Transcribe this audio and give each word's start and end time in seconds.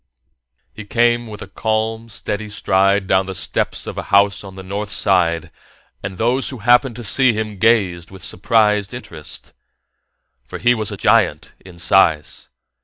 He 0.73 0.83
came 0.83 1.27
with 1.27 1.43
a 1.43 1.47
calm, 1.47 2.09
steady 2.09 2.49
stride 2.49 3.05
down 3.05 3.27
the 3.27 3.35
steps 3.35 3.85
of 3.85 3.99
a 3.99 4.09
house 4.09 4.43
on 4.43 4.55
the 4.55 4.63
north 4.63 4.89
side, 4.89 5.51
and 6.01 6.17
those 6.17 6.49
who 6.49 6.57
happened 6.57 6.95
to 6.95 7.03
see 7.03 7.33
him 7.33 7.59
gazed 7.59 8.09
with 8.09 8.23
surprised 8.23 8.95
interest. 8.95 9.53
For 10.43 10.57
he 10.57 10.73
was 10.73 10.91
a 10.91 10.97
giant 10.97 11.53
in 11.63 11.77
size. 11.77 12.49